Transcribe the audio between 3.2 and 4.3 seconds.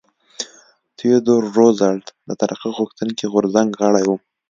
غورځنګ غړی و.